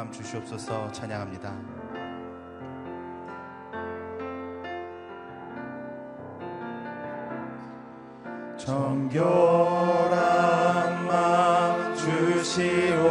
[0.00, 1.54] 마음 주시옵소서 찬양합니다.
[8.56, 10.16] 정결한
[11.06, 13.10] 마음 주시옵소서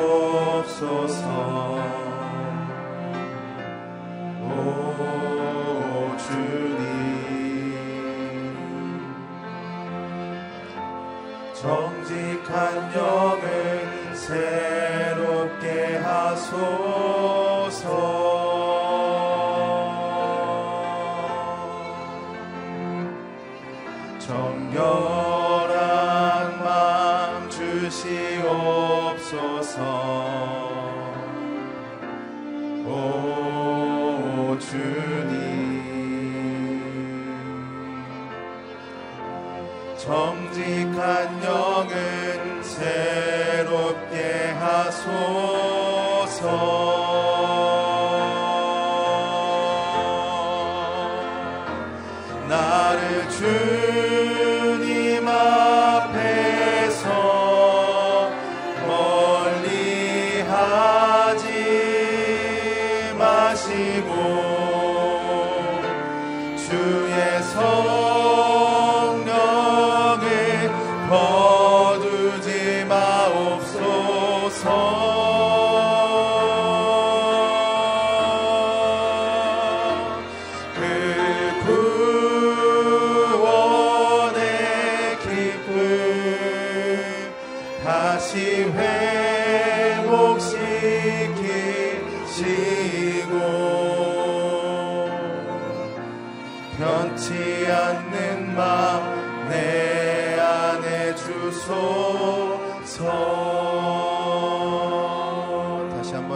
[39.99, 46.39] 정직한 영을 새롭게 하소서.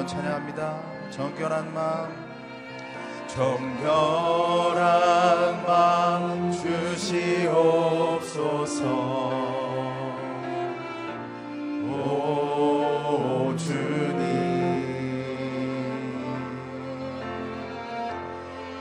[0.04, 0.80] 한번 찬양합니다.
[1.10, 2.14] 정결한 마음.
[3.28, 4.76] 정결한
[5.66, 7.64] 마음 주시옵소서.
[11.90, 13.56] 오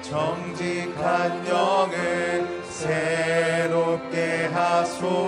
[0.02, 5.22] 정직한 영을 새롭게 하소서.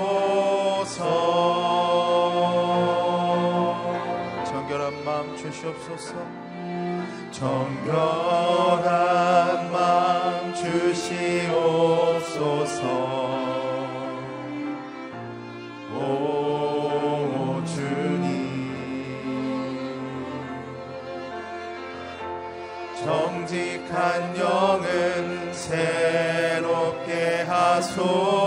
[5.65, 6.15] 주시옵소서.
[7.33, 8.83] 정결한
[9.73, 11.55] 마음 주시옵소서.
[15.95, 18.75] 오 주님.
[23.03, 28.45] 정직한 영은 새롭게 하소서.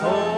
[0.00, 0.29] そう。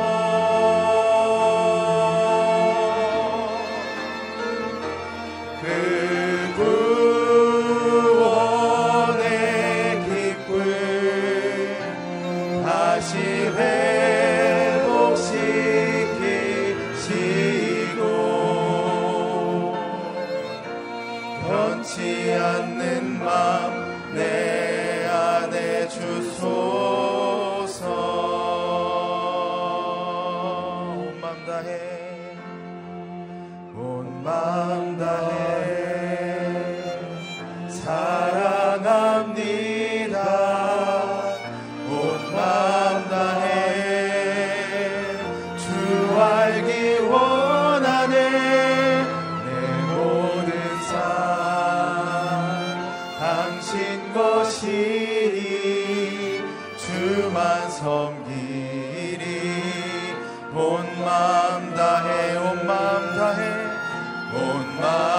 [64.82, 65.12] 마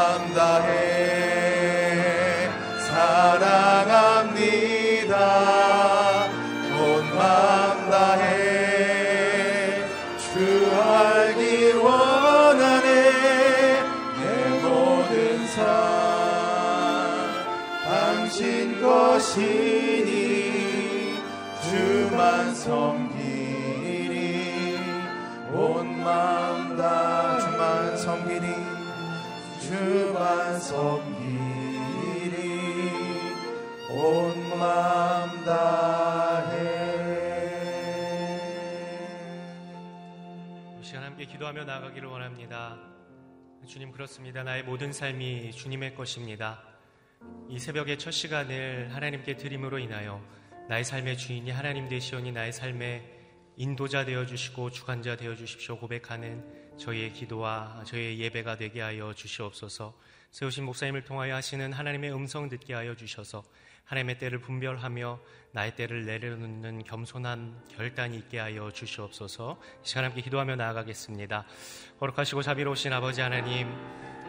[41.53, 42.79] 기도하며 나아가기를 원합니다.
[43.67, 44.44] 주님 그렇습니다.
[44.44, 46.63] 나의 모든 삶이 주님의 것입니다.
[47.47, 50.19] 이 새벽의 첫 시간을 하나님께 드림으로 인하여
[50.67, 53.03] 나의 삶의 주인이 하나님 되시오니 나의 삶의
[53.55, 56.44] 인도자 되어 주시고 주관자 되어 주십시오 고백하는
[56.77, 59.94] 저희의 기도와 저희의 예배가 되게 하여 주시옵소서.
[60.31, 63.44] 세우신 목사님을 통하여 하시는 하나님의 음성 듣게 하여 주셔서
[63.85, 65.19] 하나님의 때를 분별하며
[65.51, 69.59] 나의 때를 내려놓는 겸손한 결단이 있게 하여 주시옵소서.
[69.83, 71.45] 이 시간 함께 기도하며 나아가겠습니다.
[72.00, 73.68] 거룩하시고 자비로우신 아버지 하나님,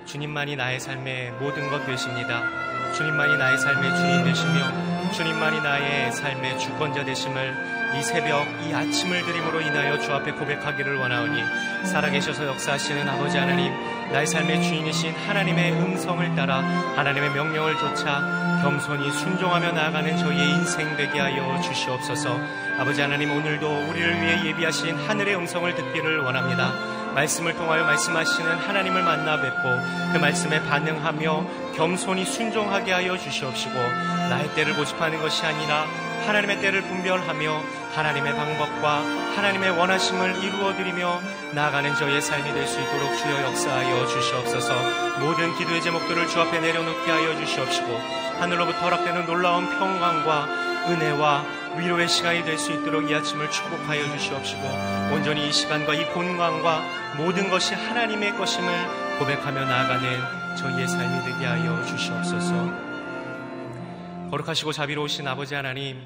[0.05, 2.93] 주님만이 나의 삶의 모든 것 되십니다.
[2.93, 9.61] 주님만이 나의 삶의 주인 되시며 주님만이 나의 삶의 주권자 되심을 이 새벽 이 아침을 드림으로
[9.61, 13.73] 인하여 주 앞에 고백하기를 원하오니 살아계셔서 역사하시는 아버지 하나님
[14.13, 16.59] 나의 삶의 주인이신 하나님의 음성을 따라
[16.97, 22.41] 하나님의 명령을 쫓아 겸손히 순종하며 나아가는 저희의 인생 되게 하여 주시옵소서.
[22.79, 26.73] 아버지 하나님 오늘도 우리를 위해 예비하신 하늘의 음성을 듣기를 원합니다.
[27.15, 29.69] 말씀을 통하여 말씀하시는 하나님을 만나 뵙고
[30.15, 35.85] 그 말씀에 반응하며 겸손히 순종하게 하여 주시옵시고 나의 때를 고집하는 것이 아니라
[36.27, 37.63] 하나님의 때를 분별하며
[37.95, 38.99] 하나님의 방법과
[39.37, 41.21] 하나님의 원하심을 이루어드리며
[41.53, 44.75] 나아가는 저의 삶이 될 수 있도록 주여 역사하여 주시옵소서
[45.21, 47.99] 모든 기도의 제목들을 주 앞에 내려놓게 하여 주시옵시고
[48.41, 50.49] 하늘로부터 허락되는 놀라운 평강과
[50.89, 51.45] 은혜와
[51.77, 54.63] 위로의 시간이 될 수 있도록 이 아침을 축복하여 주시옵시고
[55.13, 56.83] 온전히 이 시간과 이 본광과
[57.17, 58.71] 모든 것이 하나님의 것임을
[59.19, 62.94] 고백하며 나아가는 저희의 삶이 되게 하여 주시옵소서.
[64.35, 66.03] 거룩하시고 자비로우신 아버지 하나님,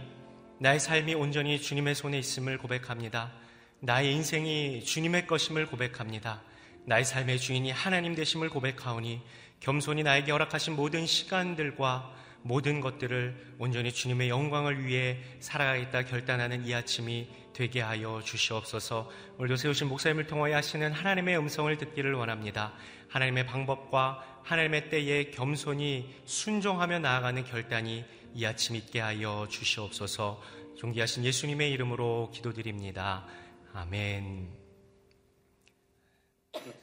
[0.58, 3.32] 나의 삶이 온전히 주님의 손에 있음을 고백합니다.
[3.80, 6.42] 나의 인생이 주님의 것임을 고백합니다.
[6.84, 9.22] 나의 삶의 주인이 하나님 되심을 고백하오니
[9.60, 17.28] 겸손히 나에게 허락하신 모든 시간들과 모든 것들을 온전히 주님의 영광을 위해 살아가겠다 결단하는 이 아침이
[17.54, 19.10] 되게 하여 주시옵소서.
[19.38, 22.74] 오늘도 세우신 목사님을 통하여 하시는 하나님의 음성을 듣기를 원합니다.
[23.08, 28.04] 하나님의 방법과 하나님의 때에 겸손히 순종하며 나아가는 결단이
[28.34, 30.42] 이 아침 있게 하여 주시옵소서
[30.76, 33.26] 존귀하신 예수님의 이름으로 기도드립니다.
[33.72, 34.56] 아멘.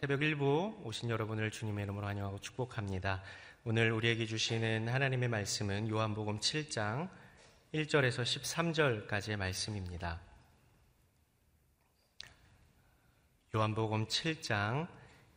[0.01, 3.23] 새벽 일부 오신 여러분을 주님의 이름으로 환영하고 축복합니다.
[3.63, 7.09] 오늘 우리에게 주시는 하나님의 말씀은 요한복음 7장
[7.73, 10.21] 1절에서 13절까지의 말씀입니다.
[13.55, 14.87] 요한복음 7장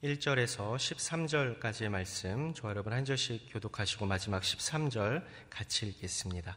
[0.05, 6.57] 1절에서 13절까지의 말씀, 저 여러분 한 절씩 교독하시고 마지막 13절 같이 읽겠습니다.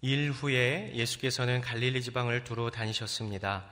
[0.00, 3.64] 일 후에 예수께서는 갈릴리 지방을 두루 다니셨습니다.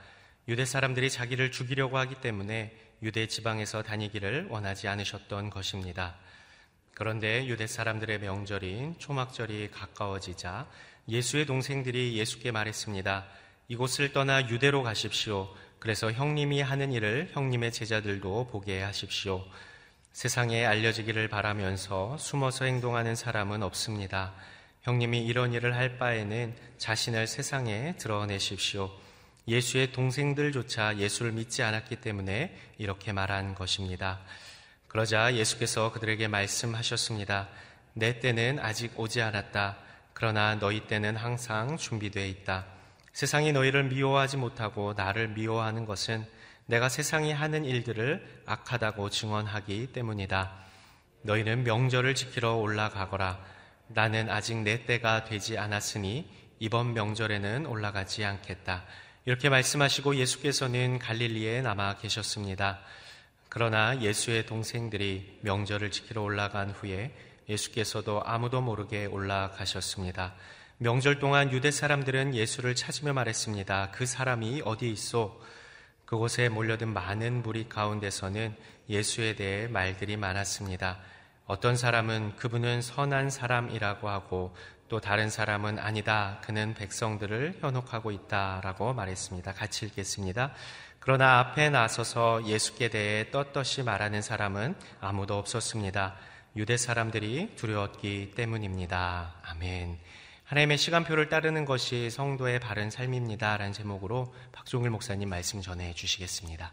[0.49, 6.17] 유대 사람들이 자기를 죽이려고 하기 때문에 유대 지방에서 다니기를 원하지 않으셨던 것입니다.
[6.93, 10.69] 그런데 유대 사람들의 명절인 초막절이 가까워지자
[11.07, 13.25] 예수의 동생들이 예수께 말했습니다.
[13.69, 15.55] 이곳을 떠나 유대로 가십시오.
[15.79, 19.43] 그래서 형님이 하는 일을 형님의 제자들도 보게 하십시오.
[20.11, 24.33] 세상에 알려지기를 바라면서 숨어서 행동하는 사람은 없습니다.
[24.81, 28.89] 형님이 이런 일을 할 바에는 자신을 세상에 드러내십시오.
[29.47, 34.19] 예수의 동생들조차 예수를 믿지 않았기 때문에 이렇게 말한 것입니다.
[34.87, 37.47] 그러자 예수께서 그들에게 말씀하셨습니다.
[37.93, 39.77] 내 때는 아직 오지 않았다.
[40.13, 42.76] 그러나 너희 때는 항상 준비되어 있다.
[43.17, 46.23] 세상이 너희를 미워하지 못하고 나를 미워하는 것은
[46.67, 50.51] 내가 세상이 하는 일들을 악하다고 증언하기 때문이다.
[51.23, 53.43] 너희는 명절을 지키러 올라가거라.
[53.87, 58.83] 나는 아직 내 때가 되지 않았으니 이번 명절에는 올라가지 않겠다.
[59.25, 62.81] 이렇게 말씀하시고 예수께서는 갈릴리에 남아 계셨습니다.
[63.49, 67.15] 그러나 예수의 동생들이 명절을 지키러 올라간 후에
[67.49, 70.35] 예수께서도 아무도 모르게 올라가셨습니다.
[70.79, 73.89] 명절 동안 유대 사람들은 예수를 찾으며 말했습니다.
[73.91, 75.35] 그 사람이 어디 있어?
[76.05, 78.55] 그곳에 몰려든 많은 무리 가운데서는
[78.87, 80.99] 예수에 대해 말들이 많았습니다.
[81.47, 84.55] 어떤 사람은 그분은 선한 사람이라고 하고
[84.87, 86.39] 또 다른 사람은 아니다.
[86.43, 89.53] 그는 백성들을 현혹하고 있다 라고 말했습니다.
[89.53, 90.53] 같이 읽겠습니다.
[90.99, 96.17] 그러나 앞에 나서서 예수께 대해 떳떳이 말하는 사람은 아무도 없었습니다.
[96.55, 99.33] 유대 사람들이 두려웠기 때문입니다.
[99.41, 99.97] 아멘.
[100.47, 103.57] 하나님의 시간표를 따르는 것이 성도의 바른 삶입니다.
[103.57, 106.71] 라는 제목으로 박종일 목사님 말씀 전해 주시겠습니다.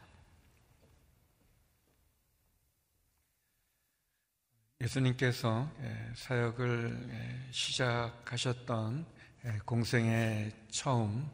[4.80, 9.06] 예수님께서 예, 사역을 예, 시작하셨던
[9.46, 11.28] 예, 공생의 처음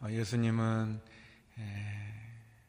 [0.00, 1.00] 어, 예수님은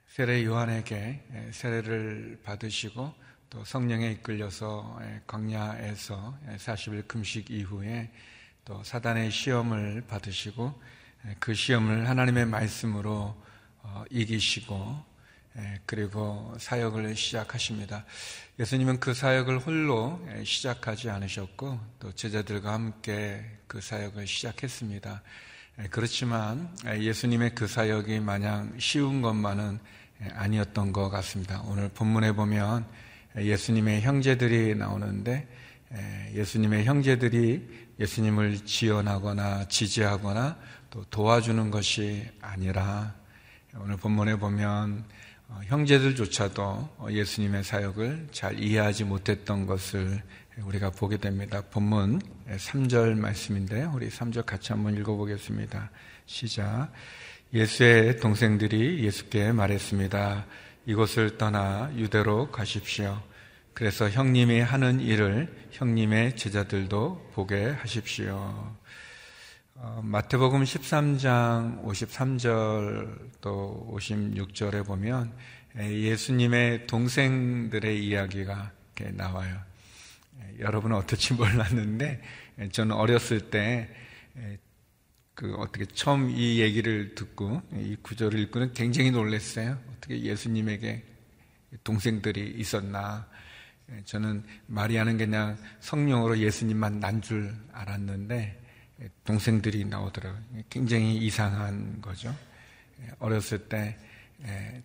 [0.08, 3.14] 세례 요한에게 세례를 받으시고
[3.52, 8.12] 또 성령에 이끌려서 광야에서 40일 금식 이후에
[8.66, 10.80] 또 사단의 시험을 받으시고
[11.40, 13.36] 그 시험을 하나님의 말씀으로
[13.84, 15.12] 어, 이기시고
[15.86, 18.06] 그리고 사역을 시작하십니다.
[18.60, 25.22] 예수님은 그 사역을 홀로 시작하지 않으셨고 또 제자들과 함께 그 사역을 시작했습니다.
[25.90, 29.80] 그렇지만 예수님의 그 사역이 마냥 쉬운 것만은
[30.34, 31.62] 아니었던 것 같습니다.
[31.66, 32.86] 오늘 본문에 보면
[33.36, 35.48] 예수님의 형제들이 나오는데
[36.34, 37.68] 예수님의 형제들이
[38.00, 40.58] 예수님을 지원하거나 지지하거나
[40.90, 43.14] 또 도와주는 것이 아니라
[43.78, 45.06] 오늘 본문에 보면
[45.48, 50.22] 어, 형제들조차도 예수님의 사역을 잘 이해하지 못했던 것을
[50.64, 51.62] 우리가 보게 됩니다.
[51.72, 53.92] 본문 3절 말씀인데요.
[53.94, 55.90] 우리 3절 같이 한번 읽어보겠습니다.
[56.26, 56.92] 시작.
[57.54, 60.46] 예수의 동생들이 예수께 말했습니다.
[60.86, 63.22] 이곳을 떠나 유대로 가십시오.
[63.74, 68.76] 그래서 형님이 하는 일을 형님의 제자들도 보게 하십시오.
[69.76, 75.34] 어, 마태복음 13장 53절 또 56절에 보면
[75.78, 78.72] 예수님의 동생들의 이야기가
[79.14, 79.60] 나와요.
[80.60, 82.22] 여러분은 어떨지 몰랐는데
[82.72, 83.90] 저는 어렸을 때
[85.42, 89.76] 그 어떻게 처음 이 얘기를 듣고 이 구절을 읽고는 굉장히 놀랐어요.
[89.98, 91.04] 어떻게 예수님에게
[91.84, 93.28] 동생들이 있었나?
[94.06, 98.60] 저는 마리아는 그냥 성령으로 예수님만 난 줄 알았는데
[99.26, 100.42] 동생들이 나오더라고요.
[100.70, 102.36] 굉장히 이상한 거죠.
[103.20, 103.98] 어렸을 때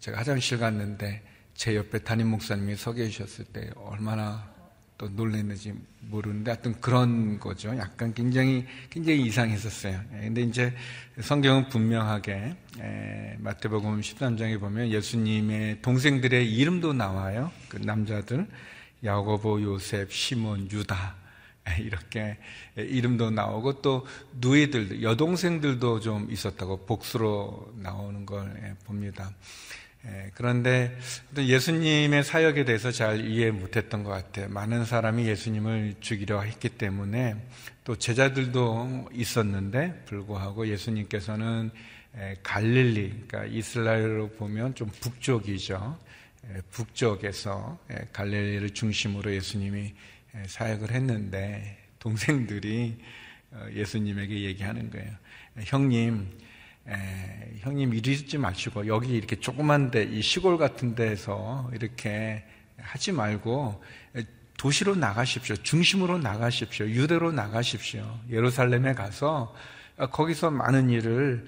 [0.00, 1.22] 제가 화장실 갔는데
[1.54, 4.54] 제 옆에 담임 목사님이 서 계셨을 때 얼마나
[4.98, 7.76] 또 놀랐는지 모르는데 하여튼 그런 거죠.
[7.76, 10.00] 약간 굉장히 굉장히 이상했었어요.
[10.10, 10.74] 근데 이제
[11.20, 12.56] 성경은 분명하게
[13.38, 17.52] 마태복음 13장에 보면 예수님의 동생들의 이름도 나와요.
[17.68, 18.46] 그 남자들
[19.06, 21.14] 야고보, 요셉, 시몬, 유다
[21.80, 22.36] 이렇게
[22.76, 24.06] 이름도 나오고 또
[24.40, 29.30] 누이들, 여동생들도 좀 있었다고 복수로 나오는 걸 봅니다.
[30.34, 30.96] 그런데
[31.36, 34.48] 예수님의 사역에 대해서 잘 이해 못했던 것 같아요.
[34.50, 37.34] 많은 사람이 예수님을 죽이려 했기 때문에
[37.82, 41.72] 또 제자들도 있었는데 불구하고 예수님께서는
[42.44, 45.98] 갈릴리, 그러니까 이스라엘로 보면 좀 북쪽이죠.
[46.70, 47.78] 북쪽에서
[48.12, 49.94] 갈릴리를 중심으로 예수님이
[50.46, 52.98] 사역을 했는데 동생들이
[53.52, 55.10] 어, 예수님에게 얘기하는 거예요.
[55.64, 56.28] 형님,
[57.60, 62.44] 형님 이러지 마시고 여기 이렇게 조그만데 이 시골 같은 데서 이렇게
[62.76, 63.82] 하지 말고
[64.58, 65.56] 도시로 나가십시오.
[65.56, 66.86] 중심으로 나가십시오.
[66.86, 68.20] 유대로 나가십시오.
[68.30, 69.54] 예루살렘에 가서
[70.12, 71.46] 거기서 많은 일을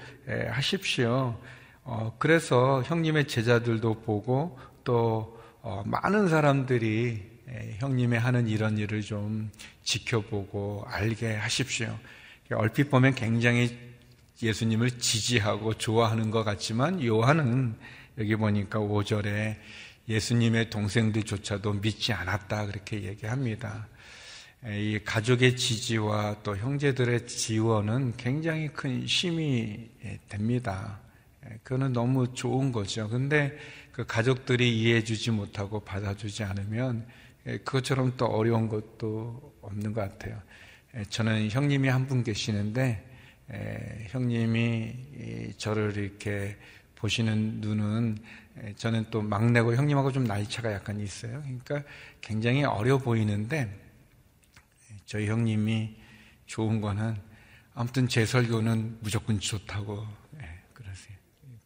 [0.50, 1.38] 하십시오.
[1.84, 7.22] 어, 그래서 형님의 제자들도 보고 또 어, 많은 사람들이
[7.78, 9.50] 형님의 하는 이런 일을 좀
[9.84, 11.94] 지켜보고 알게 하십시오.
[12.52, 13.78] 얼핏 보면 굉장히
[14.42, 17.76] 예수님을 지지하고 좋아하는 것 같지만 요한은
[18.16, 19.56] 여기 보니까 5절에
[20.08, 23.88] 예수님의 동생들조차도 믿지 않았다 그렇게 얘기합니다.
[24.64, 29.90] 이 가족의 지지와 또 형제들의 지원은 굉장히 큰 힘이
[30.30, 30.98] 됩니다.
[31.62, 33.08] 그거는 너무 좋은 거죠.
[33.08, 33.56] 근데
[33.98, 37.04] 그 가족들이 이해해주지 못하고 받아주지 않으면
[37.64, 40.40] 그것처럼 또 어려운 것도 없는 것 같아요.
[41.10, 43.04] 저는 형님이 한 분 계시는데
[44.10, 46.56] 형님이 저를 이렇게
[46.94, 48.18] 보시는 눈은
[48.76, 51.42] 저는 또 막내고 형님하고 좀 나이 차가 약간 있어요.
[51.42, 51.82] 그러니까
[52.20, 53.68] 굉장히 어려 보이는데
[55.06, 55.96] 저희 형님이
[56.46, 57.16] 좋은 거는
[57.74, 60.06] 아무튼 제 설교는 무조건 좋다고
[60.72, 60.84] 그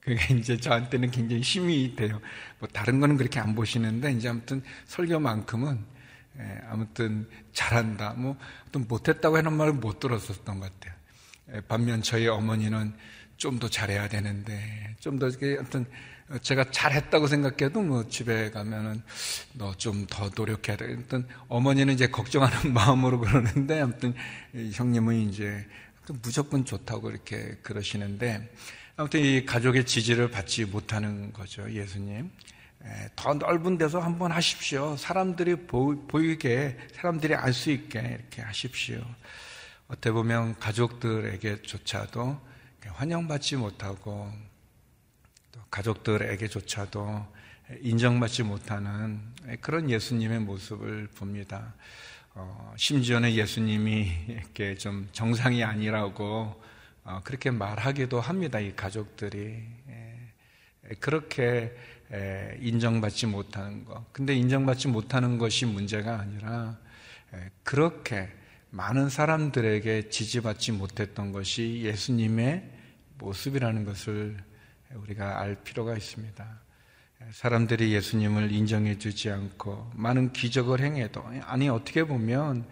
[0.04, 2.21] 게 이제 저한테는 굉장히 힘이 돼요.
[2.59, 5.85] 뭐 다른 거는 그렇게 안 보시는데 이제 아무튼 설교만큼은
[6.38, 8.14] 예, 아무튼 잘한다.
[8.14, 10.94] 뭐또 못했다고 하는 말을 못 들었었던 것 같아요.
[11.54, 12.94] 예, 반면 저희 어머니는
[13.37, 15.26] 좀 더 잘해야 되는데 좀더
[15.61, 15.87] 어떤
[16.42, 19.02] 제가 잘했다고 생각해도 뭐 집에 가면은
[19.54, 20.97] 너 좀 더 노력해야 돼.
[20.99, 24.14] 어떤 어머니는 이제 걱정하는 마음으로 그러는데 아무튼
[24.73, 25.66] 형님은 이제
[26.23, 28.49] 무조건 좋다고 이렇게 그러시는데
[29.02, 32.30] 아무튼 이 가족의 지지를 받지 못하는 거죠 예수님.
[33.16, 34.97] 더 넓은 데서 한번 하십시오.
[34.97, 39.04] 사람들이 보이게, 사람들이 알 수 있게 이렇게 하십시오.
[39.88, 42.40] 어떻게 보면 가족들에게조차도
[42.87, 44.30] 환영받지 못하고
[45.50, 47.26] 또 가족들에게조차도
[47.80, 49.21] 인정받지 못하는
[49.61, 51.75] 그런 예수님의 모습을 봅니다.
[52.35, 56.62] 어, 심지어는 예수님이 이렇게 좀 정상이 아니라고 어,
[57.25, 58.61] 그렇게 말하기도 합니다.
[58.61, 59.64] 이 가족들이
[61.00, 61.76] 그렇게
[62.61, 64.12] 인정받지 못하는 것.
[64.12, 66.78] 근데 인정받지 못하는 것이 문제가 아니라
[67.62, 68.28] 그렇게
[68.71, 72.71] 많은 사람들에게 지지받지 못했던 것이 예수님의
[73.18, 74.38] 모습이라는 것을
[74.94, 76.62] 우리가 알 필요가 있습니다.
[77.30, 82.64] 사람들이 예수님을 인정해 주지 않고 많은 기적을 행해도 아니 어떻게 보면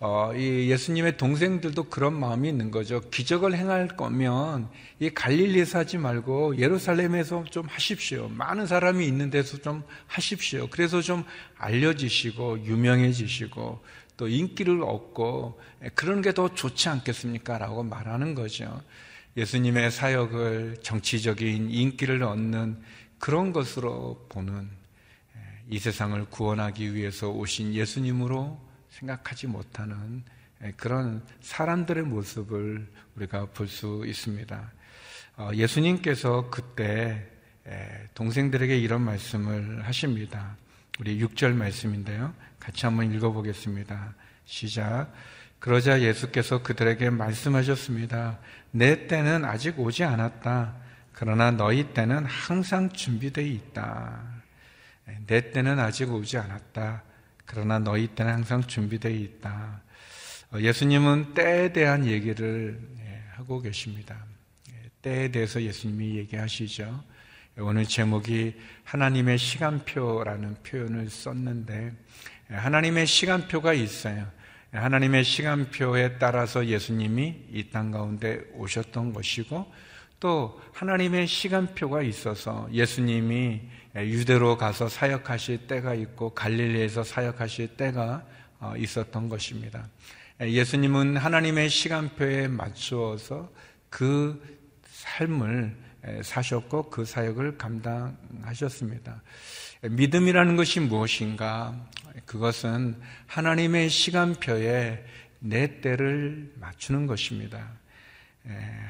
[0.00, 3.00] 어, 이 예수님의 동생들도 그런 마음이 있는 거죠.
[3.10, 4.68] 기적을 행할 거면
[5.00, 8.28] 이 갈릴리에서 하지 말고 예루살렘에서 좀 하십시오.
[8.28, 10.68] 많은 사람이 있는 데서 좀 하십시오.
[10.70, 11.24] 그래서 좀
[11.58, 13.82] 알려지시고 유명해지시고
[14.16, 15.60] 또 인기를 얻고
[15.94, 17.58] 그런 게 더 좋지 않겠습니까?
[17.58, 18.80] 라고 말하는 거죠.
[19.36, 22.80] 예수님의 사역을 정치적인 인기를 얻는
[23.18, 24.68] 그런 것으로 보는
[25.68, 30.22] 이 세상을 구원하기 위해서 오신 예수님으로 생각하지 못하는
[30.76, 34.72] 그런 사람들의 모습을 우리가 볼 수 있습니다.
[35.38, 37.26] 어, 예수님께서 그때
[38.14, 40.56] 동생들에게 이런 말씀을 하십니다.
[40.98, 42.32] 우리 6절 말씀인데요.
[42.58, 44.14] 같이 한번 읽어보겠습니다.
[44.46, 45.12] 시작.
[45.58, 48.38] 그러자 예수께서 그들에게 말씀하셨습니다.
[48.70, 50.76] 내 때는 아직 오지 않았다.
[51.18, 54.22] 그러나 너희 때는 항상 준비되어 있다.
[55.26, 57.02] 내 때는 아직 오지 않았다.
[57.46, 59.80] 그러나 너희 때는 항상 준비되어 있다.
[60.52, 64.14] 어, 예수님은 때에 대한 얘기를 예, 하고 계십니다.
[64.70, 67.02] 예, 때에 대해서 예수님이 얘기하시죠.
[67.60, 71.92] 오늘 제목이 하나님의 시간표라는 표현을 썼는데
[72.50, 74.30] 예, 하나님의 시간표가 있어요.
[74.70, 79.72] 하나님의 시간표에 따라서 예수님이 이 땅 가운데 오셨던 것이고
[80.18, 83.60] 또 하나님의 시간표가 있어서 예수님이
[83.96, 88.26] 유대로 가서 사역하실 때가 있고 갈릴리에서 사역하실 때가
[88.58, 89.88] 어, 있었던 것입니다.
[90.40, 93.50] 예수님은 하나님의 시간표에 맞추어서
[93.90, 94.42] 그
[94.84, 95.76] 삶을
[96.22, 99.22] 사셨고 그 사역을 감당하셨습니다.
[99.82, 101.74] 믿음이라는 것이 무엇인가?
[102.24, 105.04] 그것은 하나님의 시간표에
[105.38, 107.70] 내 때를 맞추는 것입니다.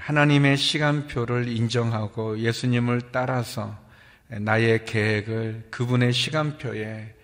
[0.00, 3.76] 하나님의 시간표를 인정하고 예수님을 따라서
[4.28, 7.14] 나의 계획을 그분의 시간표에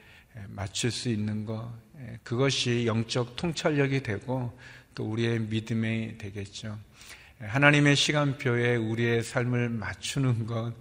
[0.49, 1.71] 맞출 수 있는 것,
[2.23, 4.59] 그것이 영적 통찰력이 되고
[4.95, 6.79] 또 우리의 믿음이 되겠죠.
[7.39, 10.73] 하나님의 시간표에 우리의 삶을 맞추는 것,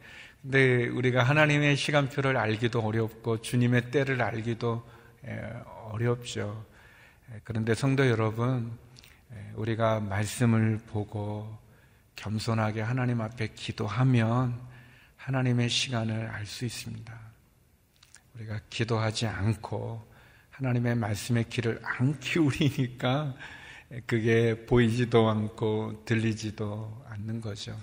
[0.41, 4.87] 근데 우리가 하나님의 시간표를 알기도 어렵고 주님의 때를 알기도
[5.89, 6.65] 어렵죠.
[7.43, 8.71] 그런데 성도 여러분,
[9.55, 11.57] 우리가 말씀을 보고
[12.15, 14.59] 겸손하게 하나님 앞에 기도하면
[15.17, 17.19] 하나님의 시간을 알 수 있습니다.
[18.35, 20.01] 우리가 기도하지 않고
[20.51, 23.35] 하나님의 말씀의 귀를 안 기울이니까
[24.05, 27.77] 그게 보이지도 않고 들리지도 않는 거죠.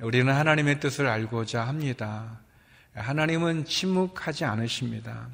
[0.00, 2.40] 우리는 하나님의 뜻을 알고자 합니다.
[2.94, 5.28] 하나님은 침묵하지 않으십니다.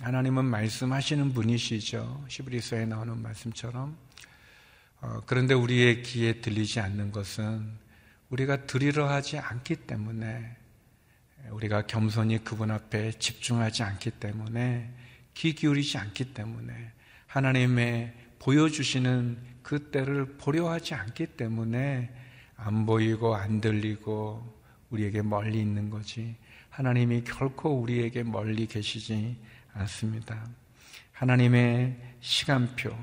[0.00, 2.24] 하나님은 말씀하시는 분이시죠.
[2.28, 3.96] 시브리서에 나오는 말씀처럼.
[5.00, 7.70] 어, 그런데 우리의 귀에 들리지 않는 것은
[8.30, 10.56] 우리가 들으려 하지 않기 때문에
[11.50, 14.92] 우리가 겸손히 그분 앞에 집중하지 않기 때문에
[15.34, 16.92] 귀 기울이지 않기 때문에
[17.26, 22.10] 하나님의 보여주시는 그 때를 보려 하지 않기 때문에
[22.56, 24.56] 안 보이고 안 들리고
[24.90, 26.36] 우리에게 멀리 있는 거지
[26.70, 29.36] 하나님이 결코 우리에게 멀리 계시지
[29.72, 30.46] 않습니다.
[31.12, 32.96] 하나님의 시간표,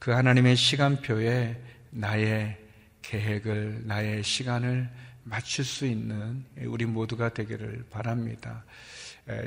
[0.00, 1.56] 그 하나님의 시간표에
[1.90, 2.56] 나의
[3.02, 4.88] 계획을, 나의 시간을
[5.24, 8.64] 맞출 수 있는 우리 모두가 되기를 바랍니다.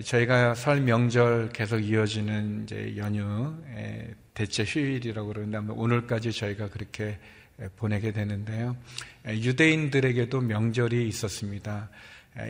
[0.04, 3.56] 저희가 설 명절 계속 이어지는 이제 연휴
[4.36, 7.18] 대체 휴일이라고 그러는데 오늘까지 저희가 그렇게
[7.78, 8.78] 보내게 되는데요.
[9.26, 11.89] 유대인들에게도 명절이 있었습니다.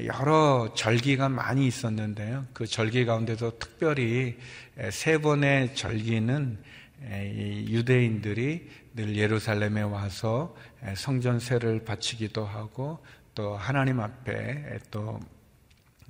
[0.04, 2.48] 여러 절기가 많이 있었는데요.
[2.52, 4.38] 그 절기 가운데서 특별히
[4.92, 6.73] 세 번의 절기는
[7.04, 10.56] 유대인들이 늘 예루살렘에 와서
[10.96, 13.04] 성전세를 바치기도 하고
[13.36, 15.20] 또 하나님 앞에 또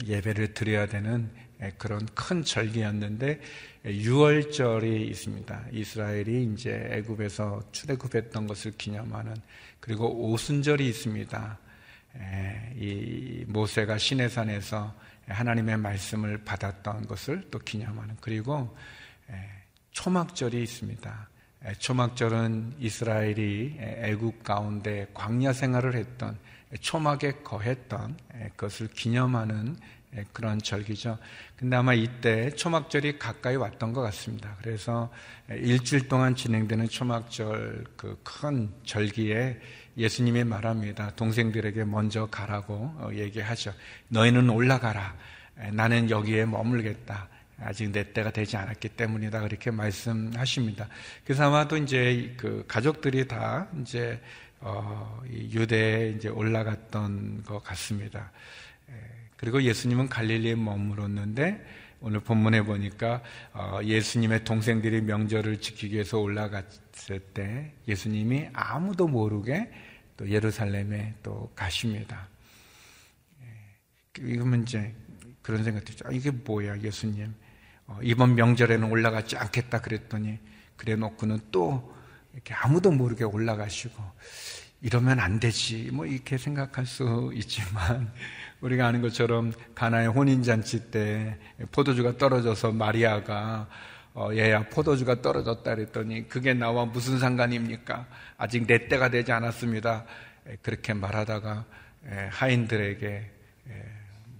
[0.05, 1.31] 예배를 드려야 되는
[1.77, 3.39] 그런 큰 절기였는데
[3.85, 5.65] 6월절이 있습니다.
[5.71, 9.35] 이스라엘이 이제 애굽에서 출애굽했던 것을 기념하는
[9.79, 11.59] 그리고 오순절이 있습니다.
[12.75, 14.93] 이 모세가 시내산에서
[15.27, 18.75] 하나님의 말씀을 받았던 것을 또 기념하는 그리고
[19.93, 21.29] 초막절이 있습니다.
[21.79, 26.37] 초막절은 이스라엘이 애굽 가운데 광야 생활을 했던
[26.81, 28.17] 초막에 거했던
[28.57, 29.77] 것을 기념하는
[30.31, 31.17] 그런 절기죠.
[31.55, 34.55] 근데 아마 이때 초막절이 가까이 왔던 것 같습니다.
[34.61, 35.11] 그래서
[35.49, 39.59] 일주일 동안 진행되는 초막절 그 큰 절기에
[39.97, 41.11] 예수님이 말합니다.
[41.15, 43.73] 동생들에게 먼저 가라고 어, 얘기하죠.
[44.09, 45.15] 너희는 올라가라.
[45.71, 47.29] 나는 여기에 머물겠다.
[47.59, 49.41] 아직 내 때가 되지 않았기 때문이다.
[49.41, 50.87] 그렇게 말씀하십니다.
[51.23, 54.19] 그래서 아마도 이제 그 가족들이 다 이제
[54.59, 58.31] 어, 유대에 이제 올라갔던 것 같습니다.
[59.37, 61.65] 그리고 예수님은 갈릴리에 머물었는데
[61.99, 63.21] 오늘 본문에 보니까
[63.53, 69.69] 어, 예수님의 동생들이 명절을 지키기 위해서 올라갔을 때 예수님이 아무도 모르게
[70.17, 72.27] 또 예루살렘에 또 가십니다.
[74.17, 74.93] 이러면 이제
[75.41, 76.07] 그런 생각이 들죠.
[76.07, 77.33] 아, 이게 뭐야, 예수님.
[77.93, 80.39] 어, 이번 명절에는 올라가지 않겠다 그랬더니
[80.75, 81.93] 그래 놓고는 또
[82.33, 84.01] 이렇게 아무도 모르게 올라가시고
[84.81, 85.91] 이러면 안 되지.
[85.93, 88.11] 뭐 이렇게 생각할 수 있지만
[88.61, 91.37] 우리가 아는 것처럼 가나의 혼인 잔치 때
[91.71, 93.67] 포도주가 떨어져서 마리아가
[94.15, 98.07] 어, 얘야 포도주가 떨어졌다 그랬더니 그게 나와 무슨 상관입니까?
[98.37, 100.05] 아직 내 때가 되지 않았습니다.
[100.61, 101.65] 그렇게 말하다가
[102.31, 103.31] 하인들에게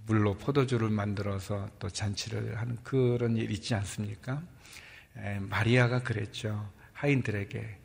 [0.06, 4.42] 물로 포도주를 만들어서 또 잔치를 하는 그런 일 있지 않습니까?
[5.40, 6.70] 마리아가 그랬죠.
[6.92, 7.78] 하인들에게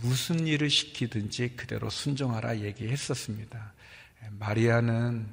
[0.00, 3.72] 무슨 일을 시키든지 그대로 순종하라 얘기했었습니다.
[4.38, 5.26] 마리아는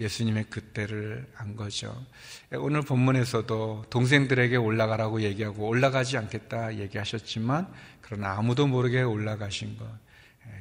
[0.00, 2.06] 예수님의 그때를 안 거죠.
[2.52, 9.86] 오늘 본문에서도 동생들에게 올라가라고 얘기하고 올라가지 않겠다 얘기하셨지만 그러나 아무도 모르게 올라가신 것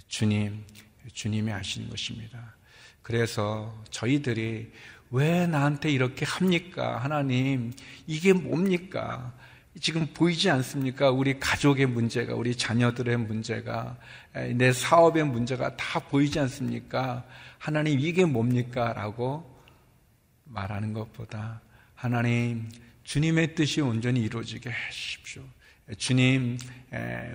[0.08, 0.66] 주님,
[1.14, 2.56] 주님이 아시는 것입니다.
[3.02, 4.74] 그래서 저희들이
[5.12, 6.98] 왜 나한테 이렇게 합니까?
[6.98, 7.74] 하나님,
[8.06, 9.34] 이게 뭡니까?
[9.80, 11.12] 지금 보이지 않습니까?
[11.12, 13.96] 우리 가족의 문제가, 우리 자녀들의 문제가,
[14.56, 17.24] 내 사업의 문제가 다 보이지 않습니까?
[17.58, 18.94] 하나님, 이게 뭡니까?
[18.94, 19.56] 라고
[20.46, 21.62] 말하는 것보다
[21.94, 22.70] 하나님,
[23.04, 25.44] 주님의 뜻이 온전히 이루어지게 하십시오.
[25.98, 26.58] 주님,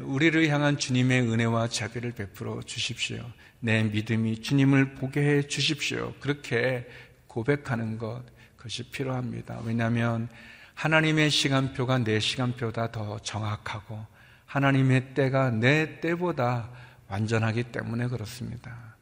[0.03, 3.25] 우리를 향한 주님의 은혜와 자비를 베풀어 주십시오.
[3.61, 6.13] 내 믿음이 주님을 보게 해 주십시오.
[6.21, 6.87] 그렇게
[7.33, 8.23] 고백하는 것,
[8.57, 9.61] 그것이 필요합니다.
[9.65, 10.29] 왜냐하면
[10.75, 14.05] 하나님의 시간표가 내 시간표보다 더 정확하고
[14.47, 16.71] 하나님의 때가 내 때보다
[17.09, 18.97] 완전하기 때문에 그렇습니다.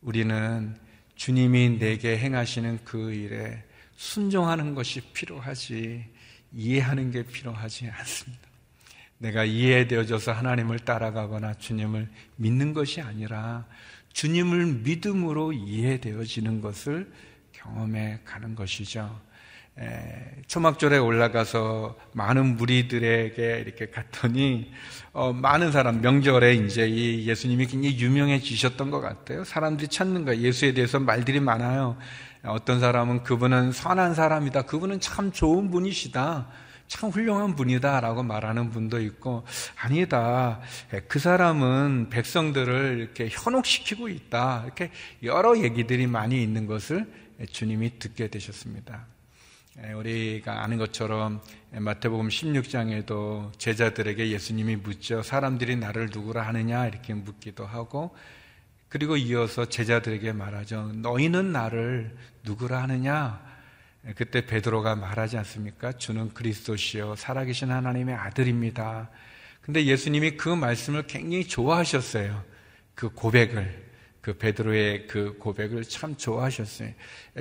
[0.00, 0.76] 우리는
[1.14, 3.62] 주님이 내게 행하시는 그 일에
[3.96, 6.04] 순종하는 것이 필요하지
[6.52, 8.48] 이해하는 게 필요하지 않습니다.
[9.18, 13.66] 내가 이해되어져서 하나님을 따라가거나 주님을 믿는 것이 아니라
[14.12, 17.12] 주님을 믿음으로 이해되어지는 것을
[17.64, 19.10] 경험해 가는 것이죠.
[20.46, 24.70] 초막절에 올라가서 많은 무리들에게 이렇게 갔더니
[25.12, 29.42] 어, 많은 사람 명절에 이제 이 예수님이 굉장히 유명해지셨던 것 같아요.
[29.42, 30.42] 사람들이 찾는 거예요.
[30.42, 31.96] 예수에 대해서 말들이 많아요.
[32.44, 34.62] 어떤 사람은 그분은 선한 사람이다.
[34.62, 36.46] 그분은 참 좋은 분이시다.
[36.86, 39.44] 참 훌륭한 분이다 라고 말하는 분도 있고
[39.76, 40.60] 아니다.
[41.08, 44.62] 그 사람은 백성들을 이렇게 현혹시키고 있다.
[44.66, 44.90] 이렇게
[45.22, 49.06] 여러 얘기들이 많이 있는 것을 주님이 듣게 되셨습니다.
[49.96, 55.22] 우리가 아는 것처럼 마태복음 16장에도 제자들에게 예수님이 묻죠.
[55.22, 58.16] 사람들이 나를 누구라 하느냐 이렇게 묻기도 하고
[58.88, 60.92] 그리고 이어서 제자들에게 말하죠.
[60.94, 63.42] 너희는 나를 누구라 하느냐?
[64.14, 65.92] 그때 베드로가 말하지 않습니까?
[65.92, 69.10] 주는 그리스도시요 살아계신 하나님의 아들입니다.
[69.62, 72.44] 근데 예수님이 그 말씀을 굉장히 좋아하셨어요.
[72.94, 73.83] 그 고백을
[74.24, 76.88] 그 베드로의 그 고백을 참 좋아하셨어요.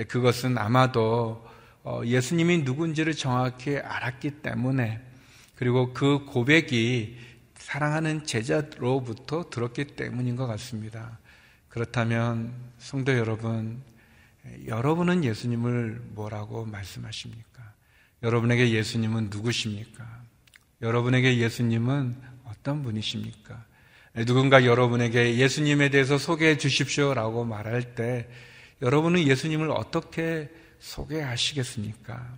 [0.10, 1.48] 그것은 아마도
[1.82, 5.02] 어, 예수님이 누군지를 정확히 알았기 때문에
[5.56, 7.18] 그리고 그 고백이
[7.56, 11.20] 사랑하는 제자로부터 들었기 때문인 것 같습니다.
[11.70, 13.82] 그렇다면 성도 여러분,
[14.68, 17.64] 여러분은 예수님을 뭐라고 말씀하십니까?
[18.24, 20.06] 여러분에게 예수님은 누구십니까?
[20.82, 23.73] 여러분에게 예수님은 어떤 분이십니까?
[24.16, 28.30] 누군가 여러분에게 예수님에 대해서 소개해 주십시오 라고 말할 때
[28.82, 30.50] 여러분은 예수님을 어떻게
[30.80, 32.38] 소개하시겠습니까?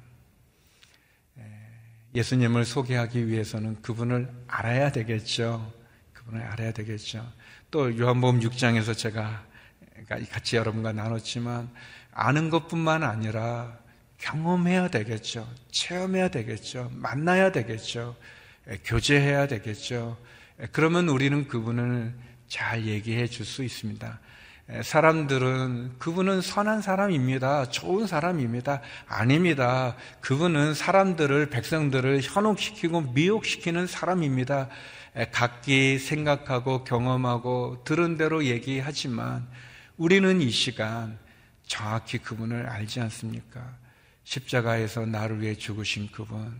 [2.15, 5.73] 예수님을 소개하기 위해서는 그분을 알아야 되겠죠.
[6.13, 7.29] 그분을 알아야 되겠죠.
[7.71, 9.45] 또 요한복음 6장에서 제가
[10.05, 11.69] 그러니까 같이 여러분과 나눴지만
[12.11, 13.77] 아는 것뿐만 아니라
[14.19, 15.45] 경험해야 되겠죠.
[15.71, 16.89] 체험해야 되겠죠.
[16.93, 18.15] 만나야 되겠죠.
[18.85, 20.17] 교제해야 되겠죠.
[20.71, 22.13] 그러면 우리는 그분을
[22.47, 24.19] 잘 얘기해 줄 수 있습니다.
[24.81, 27.69] 사람들은 그분은 선한 사람입니다.
[27.69, 28.81] 좋은 사람입니다.
[29.07, 29.95] 아닙니다.
[30.21, 34.69] 그분은 사람들을, 백성들을 현혹시키고 미혹시키는 사람입니다.
[35.31, 39.47] 각기 생각하고 경험하고 들은 대로 얘기하지만
[39.97, 41.19] 우리는 이 시간
[41.67, 43.61] 정확히 그분을 알지 않습니까?
[44.23, 46.55] 십자가에서 나를 위해 죽으신 그분,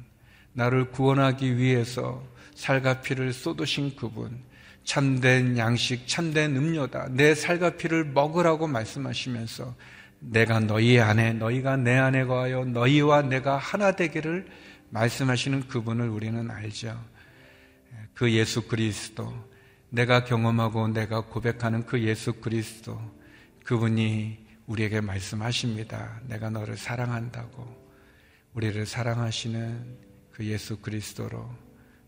[0.54, 2.24] 나를 구원하기 위해서
[2.56, 4.42] 살과 피를 쏟으신 그분,
[4.84, 7.10] 참된 양식, 참된 음료다.
[7.12, 9.76] 내 살과 피를 먹으라고 말씀하시면서
[10.20, 14.48] 내가 너희 안에, 너희가 내 안에 거하여 너희와 내가 하나 되기를
[14.90, 17.00] 말씀하시는 그분을 우리는 알죠.
[18.14, 19.34] 그 예수 그리스도,
[19.90, 23.00] 내가 경험하고 내가 고백하는 그 예수 그리스도,
[23.66, 26.22] 그분이 우리에게 말씀하십니다.
[26.28, 27.86] 내가 너를 사랑한다고.
[28.54, 29.98] 우리를 사랑하시는
[30.32, 31.65] 그 예수 그리스도로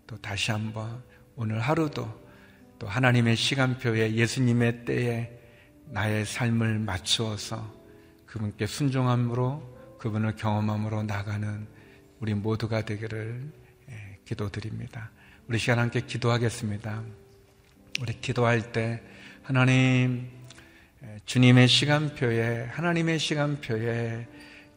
[0.08, 1.04] 또 다시 한번
[1.36, 2.28] 오늘 하루도
[2.80, 5.30] 또 하나님의 시간표에 예수님의 때에
[5.88, 7.76] 나의 삶을 맞추어서
[8.26, 11.68] 그분께 순종함으로 그분을 경험함으로 나가는
[12.20, 13.52] 우리 모두가 되기를
[13.90, 15.12] 예, 기도드립니다.
[15.48, 17.04] 우리 시간 함께 기도하겠습니다.
[18.02, 19.02] 우리 기도할 때
[19.44, 20.30] 하나님
[21.26, 24.28] 주님의 시간표에 하나님의 시간표에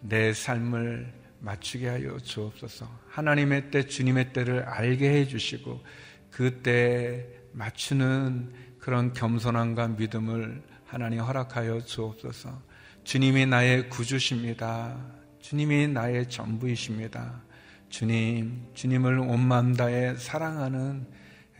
[0.01, 2.89] 내 삶을 맞추게 하여 주옵소서.
[3.09, 5.83] 하나님의 때 주님의 때를 알게 해 주시고
[6.31, 12.63] 그때 맞추는 그런 겸손함과 믿음을 하나님 허락하여 주옵소서.
[13.05, 14.97] 주님이 나의 구주십니다.
[15.41, 17.43] 주님이 나의 전부이십니다.
[17.89, 21.07] 주님, 주님을 온 마음 다해 사랑하는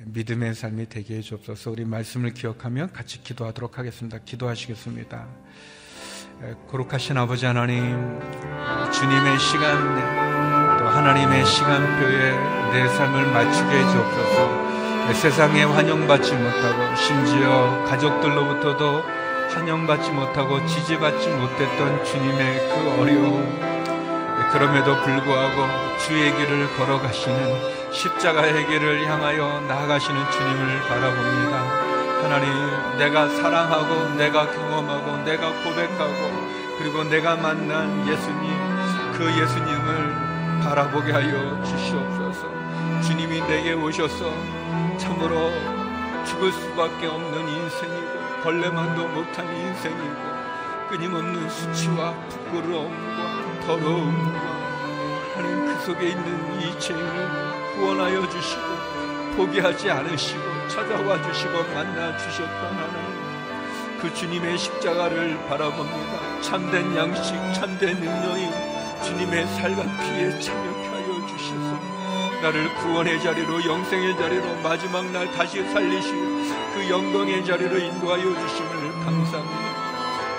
[0.07, 1.71] 믿음의 삶이 되게 해 주옵소서.
[1.71, 4.19] 우리 말씀을 기억하며 같이 기도하도록 하겠습니다.
[4.19, 5.29] 기도하시겠습니다.
[6.71, 8.19] 거룩하신 아버지 하나님,
[8.91, 12.33] 주님의 시간, 또 하나님의 시간표에
[12.73, 15.13] 내 삶을 맞추게 해 주옵소서.
[15.13, 19.03] 세상에 환영받지 못하고 심지어 가족들로부터도
[19.51, 23.61] 환영받지 못하고 지지받지 못했던 주님의 그 어려움
[24.53, 31.90] 그럼에도 불구하고 주의 길을 걸어가시는 십자가의 길을 향하여 나아가시는 주님을 바라봅니다.
[32.31, 41.61] 하나님, 내가 사랑하고, 내가 경험하고, 내가 고백하고, 그리고 내가 만난 예수님, 그 예수님을 바라보게 하여
[41.65, 42.47] 주시옵소서.
[43.03, 44.33] 주님이 내게 오셔서
[44.97, 45.51] 참으로
[46.25, 50.31] 죽을 수밖에 없는 인생이고, 벌레만도 못한 인생이고,
[50.89, 54.41] 끊임없는 수치와 부끄러움과 더러움과
[55.35, 58.63] 하나님 그 속에 있는 이 죄인을 구원하여 주시고
[59.37, 68.49] 포기하지 않으시고 찾아와 주시고 만나 주셨던 하나님 그 주님의 십자가를 바라봅니다 참된 양식 참된 능력이
[69.05, 71.79] 주님의 살과 피에 참여케 하여 주셔서
[72.43, 76.15] 나를 구원의 자리로 영생의 자리로 마지막 날 다시 살리실
[76.75, 79.71] 그 영광의 자리로 인도하여 주심을 감사합니다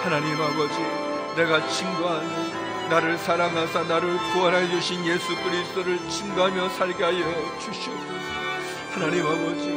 [0.03, 8.11] 하나님 아버지 내가 친구하는 나를 사랑하사 나를 구원하여 주신 예수 그리스도를 증거하며 살게 하여 주시옵소서.
[8.91, 9.70] 하나님 아버지,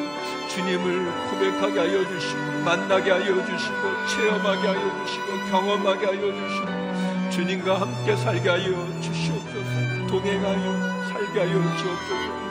[0.54, 8.14] 주님을 고백하게 하여 주시고, 만나게 하여 주시고, 체험하게 하여 주시고, 경험하게 하여 주시고, 주님과 함께
[8.16, 10.06] 살게 하여 주시옵소서.
[10.06, 12.44] 동행하여 살게 하여 주옵소서.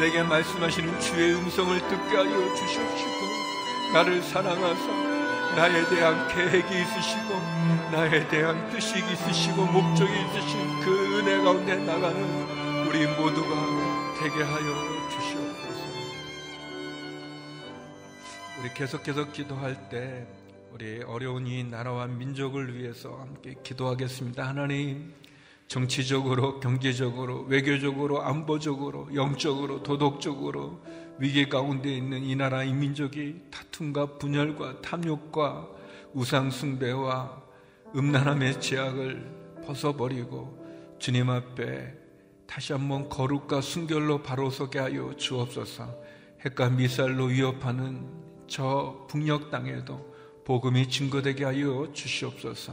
[0.00, 3.24] 내게 말씀하시는 주의 음성을 듣게 하여 주시옵시고,
[3.92, 5.14] 나를 사랑하사
[5.54, 7.40] 나에 대한 계획이 있으시고
[7.92, 13.54] 나에 대한 뜻이 있으시고 목적이 있으신 그 은혜 가운데 나가는 우리 모두가
[14.18, 14.74] 되게 하여
[15.10, 15.43] 주시옵소서.
[18.64, 20.26] 우리 계속해서 기도할 때
[20.72, 24.48] 우리 어려운 이 나라와 민족을 위해서 함께 기도하겠습니다.
[24.48, 25.12] 하나님,
[25.68, 30.80] 정치적으로, 경제적으로, 외교적으로, 안보적으로, 영적으로, 도덕적으로
[31.18, 35.68] 위기 가운데 있는 이 나라 이 민족이 다툼과 분열과 탐욕과
[36.14, 37.42] 우상숭배와
[37.94, 41.92] 음란함의 제약을 벗어버리고 주님 앞에
[42.46, 45.94] 다시 한번 거룩과 순결로 바로 서게 하여 주옵소서
[46.40, 48.23] 핵과 미사일로 위협하는
[48.54, 50.14] 저 북녘 땅에도
[50.44, 52.72] 복음이 증거되게 하여 주시옵소서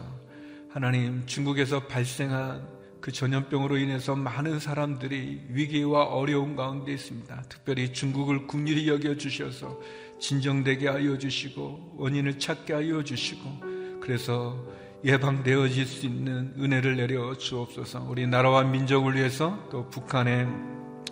[0.69, 2.67] 하나님 중국에서 발생한
[3.01, 7.45] 그 전염병으로 인해서 많은 사람들이 위기와 어려움 가운데 있습니다.
[7.49, 9.75] 특별히 중국을 국리히 여겨 주셔서
[10.19, 14.63] 진정되게 하여 주시고 원인을 찾게 하여 주시고 그래서
[15.03, 18.05] 예방되어질 수 있는 은혜를 내려 주옵소서.
[18.07, 20.45] 우리 나라와 민족을 위해서 또 북한의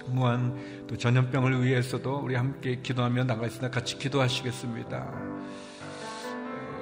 [0.10, 3.70] 무한 또 전염병을 위해서도 우리 함께 기도하며 나가겠습니다.
[3.70, 5.08] 같이 기도하시겠습니다.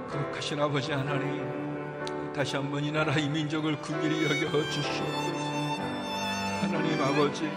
[0.10, 1.46] 거룩하신 아버지 하나님
[2.34, 5.48] 다시 한번 이 나라 이 민족을 국일이 여겨 주시옵소서
[6.62, 7.50] 하나님 아버지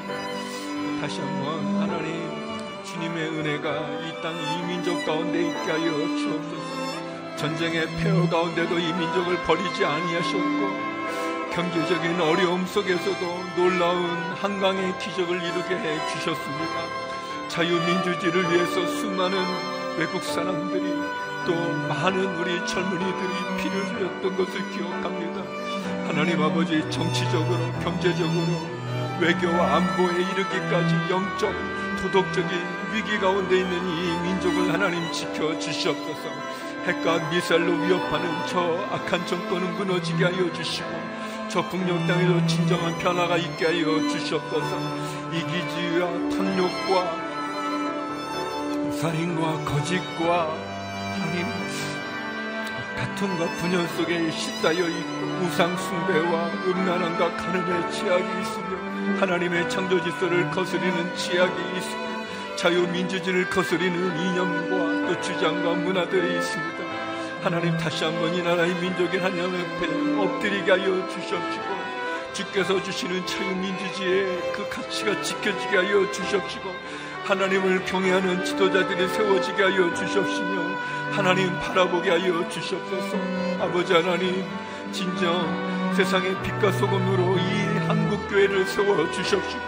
[1.00, 3.70] 다시 한번 하나님 주님의 은혜가
[4.08, 10.79] 이 땅 이 민족 가운데 있게 하여 주옵소서 전쟁의 폐허 가운데도 이 민족을 버리지 아니하셨고
[11.60, 14.08] 경제적인 어려움 속에서도 놀라운
[14.40, 16.74] 한강의 기적을 이루게 해 주셨습니다.
[17.48, 19.36] 자유민주주의를 위해서 수많은
[19.98, 20.90] 외국 사람들이
[21.44, 21.52] 또
[21.86, 25.42] 많은 우리 젊은이들이 피를 흘렸던 것을 기억합니다.
[26.08, 28.46] 하나님 아버지 정치적으로 경제적으로
[29.20, 31.52] 외교와 안보에 이르기까지 영적
[32.00, 32.50] 도덕적인
[32.94, 36.30] 위기 가운데 있는 이 민족을 하나님 지켜 주시옵소서.
[36.86, 41.19] 핵과 미사일로 위협하는 저 악한 정권은 무너지게 하여 주시고
[41.50, 44.78] 저 북녘 땅에도 진정한 변화가 있게 하여 주시옵소서
[45.32, 46.94] 이기주의와 탐욕과
[48.92, 50.54] 살인과 거짓과
[51.18, 51.46] 하나님
[52.96, 61.16] 다툼과 분열 속에 휩싸여 있고 우상 숭배와 음란함과 가늠의 지약이 있으며 하나님의 창조 질서를 거스리는
[61.16, 62.10] 지약이 있으며
[62.54, 66.89] 자유민주주의를 거스리는 이념과 또 주장과 문화들이 있습니다.
[67.42, 71.64] 하나님 다시 한번 이 나라의 민족의 하나님 앞에 엎드리게 하여 주시옵시고
[72.34, 76.70] 주께서 주시는 자유민주주의의 그 가치가 지켜지게 하여 주시옵시고
[77.24, 80.76] 하나님을 경외하는 지도자들이 세워지게 하여 주시옵시며
[81.12, 83.16] 하나님 바라보게 하여 주시옵소서.
[83.60, 84.44] 아버지 하나님
[84.92, 89.62] 진정 세상의 빛과 소금으로 이 한국교회를 세워 주시옵시고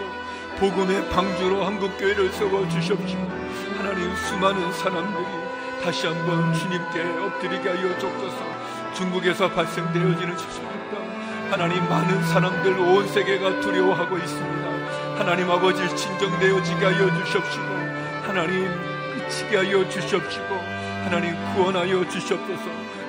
[0.59, 3.27] 복음의 방주로 한국교회를 세워 주시옵시고
[3.77, 5.42] 하나님 수많은 사람들이
[5.83, 8.93] 다시 한번 주님께 엎드리게 하여 주옵소서.
[8.93, 10.97] 중국에서 발생되어지는 죄송합니다
[11.51, 15.17] 하나님 많은 사람들 온 세계가 두려워하고 있습니다.
[15.17, 17.65] 하나님 아버지 진정되어지게 하여 주시옵시고
[18.23, 18.71] 하나님
[19.13, 20.55] 그치게 하여 주시옵시고
[21.03, 22.63] 하나님 구원하여 주시옵소서.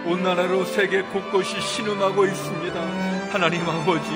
[0.06, 2.80] 온 나라로 세계 곳곳이 신음하고 있습니다.
[3.30, 4.10] 하나님 아버지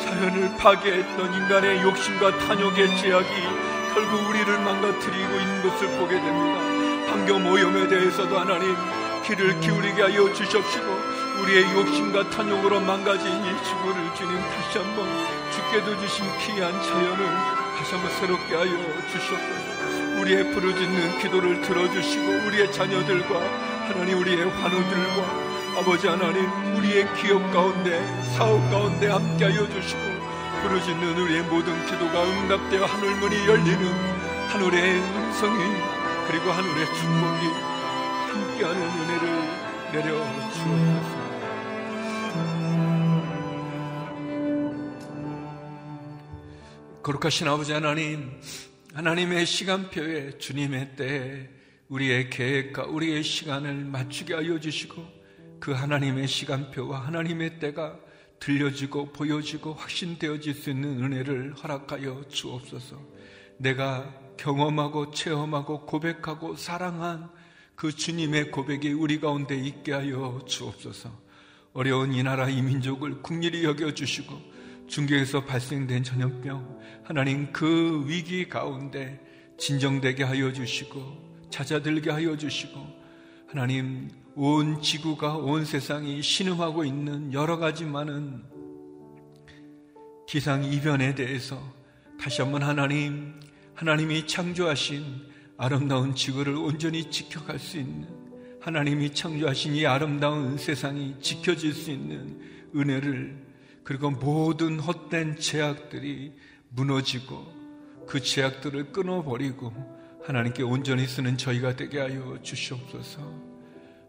[0.00, 3.28] 자연을 파괴했던 인간의 욕심과 탐욕의 제약이
[3.92, 6.79] 결국 우리를 망가뜨리고 있는 것을 보게 됩니다
[7.10, 8.76] 환경 오염에 대해서도 하나님
[9.26, 10.86] 귀를 기울이게 하여 주십시고
[11.42, 15.08] 우리의 욕심과 탐욕으로 망가진 이 지구를 주님 다시 한번
[15.50, 17.26] 주께도 주신 귀한 자연을
[17.76, 18.70] 다시 한번 새롭게 하여
[19.10, 20.20] 주시옵소서.
[20.20, 23.40] 우리의 부르짖는 기도를 들어주시고 우리의 자녀들과
[23.88, 30.00] 하나님 우리의 환우들과 아버지 하나님 우리의 기업 가운데 사업 가운데 함께 하여 주시고
[30.62, 34.20] 부르짖는 우리의 모든 기도가 응답되어 하늘문이 열리는
[34.50, 35.99] 하늘의 음성이
[36.30, 37.46] 그리고 하늘의 축복이
[38.28, 39.26] 함께하는 은혜를
[39.90, 40.14] 내려
[40.52, 41.30] 주옵소서.
[47.02, 48.40] 거룩하신 아버지 하나님,
[48.94, 51.48] 하나님의 시간표에 주님의 때에
[51.88, 55.04] 우리의 계획과 우리의 시간을 맞추게 하여 주시고
[55.58, 57.98] 그 하나님의 시간표와 하나님의 때가
[58.38, 63.00] 들려지고 보여지고 확신되어질 수 있는 은혜를 허락하여 주옵소서.
[63.56, 67.28] 내가 경험하고 체험하고 고백하고 사랑한
[67.74, 71.10] 그 주님의 고백이 우리 가운데 있게 하여 주옵소서.
[71.74, 74.34] 어려운 이 나라 이 민족을 국리히 여겨 주시고
[74.88, 79.20] 중계에서 발생된 전염병 하나님 그 위기 가운데
[79.58, 82.80] 진정되게 하여 주시고 찾아들게 하여 주시고
[83.46, 88.42] 하나님 온 지구가 온 세상이 신음하고 있는 여러 가지 많은
[90.26, 91.60] 기상 이변에 대해서
[92.18, 93.38] 다시 한번 하나님
[93.80, 95.22] 하나님이 창조하신
[95.56, 98.06] 아름다운 지구를 온전히 지켜갈 수 있는
[98.60, 102.38] 하나님이 창조하신 이 아름다운 세상이 지켜질 수 있는
[102.76, 103.38] 은혜를
[103.82, 106.34] 그리고 모든 헛된 제약들이
[106.68, 107.50] 무너지고
[108.06, 109.72] 그 제약들을 끊어버리고
[110.26, 113.22] 하나님께 온전히 쓰는 저희가 되게 하여 주시옵소서.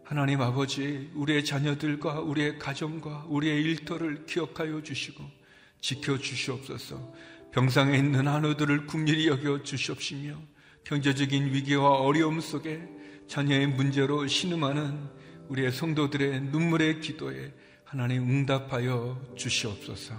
[0.04, 5.24] 하나님 아버지, 우리의 자녀들과 우리의 가정과 우리의 일터를 기억하여 주시고
[5.80, 7.14] 지켜 주시옵소서.
[7.52, 10.38] 병상에 있는 한우들을 국리히 여겨 주시옵시며
[10.84, 12.82] 경제적인 위기와 어려움 속에
[13.28, 15.08] 자녀의 문제로 신음하는
[15.48, 17.52] 우리의 성도들의 눈물의 기도에
[17.84, 20.14] 하나님 응답하여 주시옵소서.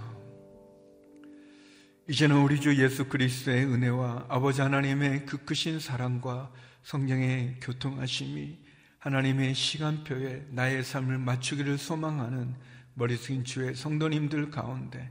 [2.08, 6.52] 이제는 우리 주 예수 그리스도의 은혜와 아버지 하나님의 그 크신 사랑과
[6.84, 8.58] 성령의 교통하심이
[8.98, 12.54] 하나님의 시간표에 나의 삶을 맞추기를 소망하는
[12.94, 15.10] 머리 숙인 주의 성도님들 가운데